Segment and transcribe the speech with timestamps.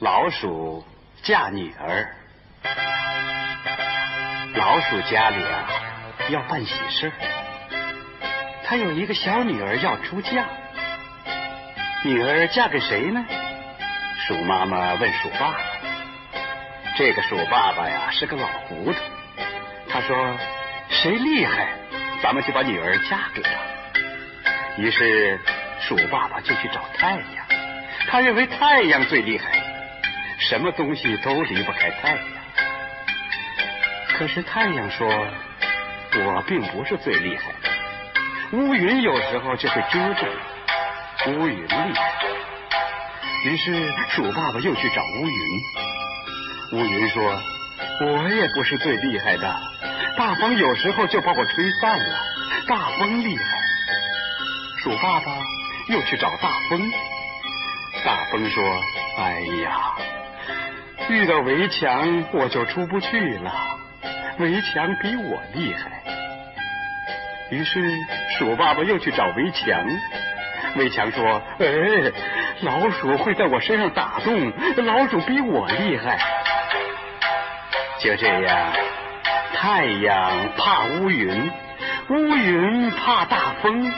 [0.00, 0.86] 老鼠
[1.24, 2.06] 嫁女儿。
[4.54, 5.68] 老鼠家里啊
[6.28, 7.10] 要办喜事
[8.64, 10.44] 他有一个小女儿要出嫁。
[12.04, 13.24] 女儿嫁给谁呢？
[14.24, 15.58] 鼠妈妈问鼠爸爸。
[16.96, 18.98] 这个鼠爸爸呀是个老糊涂，
[19.88, 20.36] 他说
[20.90, 21.70] ：“谁厉害，
[22.22, 23.50] 咱们就把女儿嫁给他。”
[24.78, 25.40] 于是
[25.80, 27.46] 鼠爸爸就去找太阳，
[28.06, 29.60] 他认为太阳最厉害，
[30.38, 32.24] 什么东西都离不开太阳。
[34.16, 35.06] 可是太阳说
[36.24, 40.26] ：“我并不是最厉害的，乌云有时候就会遮着。”
[41.26, 42.12] 乌云厉害，
[43.44, 46.78] 于是鼠爸爸又去找乌云。
[46.78, 47.22] 乌云说
[48.06, 49.60] ：“我也不是最厉害的，
[50.16, 52.20] 大风有时候就把我吹散了。
[52.66, 53.44] 大风厉害。”
[54.82, 55.36] 鼠爸爸
[55.88, 56.90] 又去找大风。
[58.04, 58.64] 大风说
[59.18, 59.92] ：“哎呀，
[61.08, 63.52] 遇到围墙我就出不去了，
[64.38, 65.90] 围墙比我厉害。”
[67.50, 67.82] 于是
[68.38, 69.82] 鼠爸爸又去找围墙。
[70.76, 71.66] 围墙说：“哎，
[72.60, 74.52] 老鼠会在我身上打洞，
[74.84, 76.18] 老鼠比我厉害。”
[78.00, 78.72] 就这样，
[79.54, 81.50] 太阳怕乌云，
[82.10, 83.90] 乌云怕大风，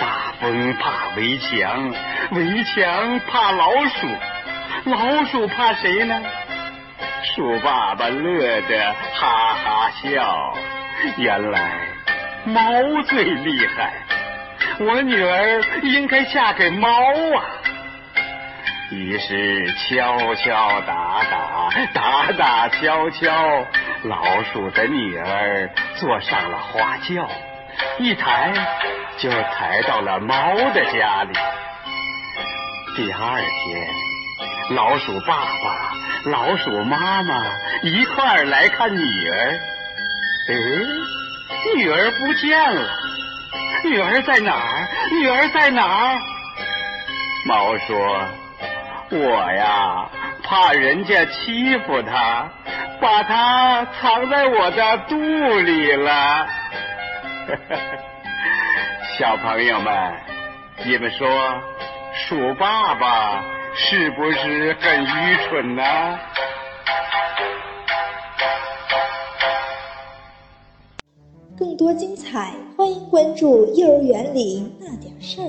[0.00, 1.94] 大风怕围墙，
[2.30, 4.08] 围墙怕老鼠，
[4.86, 6.22] 老鼠怕谁呢？
[7.24, 10.54] 鼠爸爸乐得哈哈笑，
[11.16, 11.70] 原来
[12.44, 12.62] 猫
[13.08, 13.94] 最厉害。
[14.78, 17.44] 我女儿应该嫁给猫啊！
[18.90, 23.32] 于是敲敲打打，打打敲敲，
[24.02, 27.26] 老鼠的女儿坐上了花轿，
[27.98, 28.52] 一抬
[29.16, 31.32] 就抬到了猫的家里。
[32.96, 33.88] 第二天，
[34.70, 35.92] 老鼠爸爸、
[36.30, 37.44] 老鼠妈妈
[37.82, 39.60] 一块儿来看女儿，
[40.48, 40.54] 哎，
[41.76, 42.90] 女儿不见了。
[43.84, 44.88] 女儿在哪儿？
[45.20, 46.18] 女儿在哪儿？
[47.44, 48.26] 猫说
[49.12, 50.08] ：“我呀，
[50.42, 52.48] 怕人家欺负她，
[53.02, 55.16] 把它藏在我的肚
[55.60, 56.46] 里了。
[59.18, 60.12] ”小朋友们，
[60.84, 61.28] 你们说，
[62.14, 63.44] 鼠爸爸
[63.76, 65.82] 是不是很愚蠢呢？
[71.58, 75.44] 更多精彩，欢迎关注《幼儿园里那点事儿》。